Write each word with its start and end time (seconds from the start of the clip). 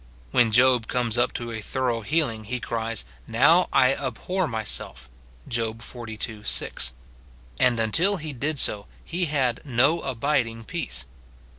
When 0.31 0.51
Job 0.51 0.87
comes 0.87 1.15
up 1.15 1.31
to 1.33 1.51
a 1.51 1.61
thorough 1.61 2.01
healing, 2.01 2.45
he 2.45 2.59
cries," 2.59 3.05
Now 3.41 3.69
I 3.71 3.93
abhor 3.93 4.47
my 4.47 4.63
self," 4.63 5.07
Job 5.47 5.83
xlii. 5.83 6.17
6; 6.43 6.93
and 7.59 7.79
until 7.79 8.17
he 8.17 8.33
did 8.33 8.57
so, 8.57 8.87
he 9.05 9.25
had 9.25 9.59
no 9.63 9.99
abiding 10.01 10.63
peace. 10.63 11.05